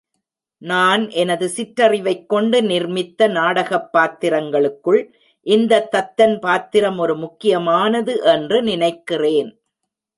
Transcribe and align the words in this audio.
நான் 0.57 1.09
எனது 1.09 1.47
சிற்றறிவைக் 1.55 2.25
கொண்டு 2.25 2.61
நிர்மித்த 2.61 3.31
நாடகப் 3.31 3.95
பாத்திரங்களுக்குள் 3.97 5.11
இந்தத் 5.41 5.93
தத்தன் 5.95 6.39
பாத்திரம் 6.39 6.97
ஒரு 6.97 7.15
முக்கியமானது 7.15 8.21
என்று 8.21 8.63
நினைக்கிறேன். 8.63 9.61